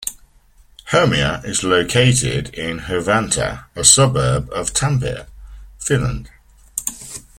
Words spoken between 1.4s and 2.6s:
is located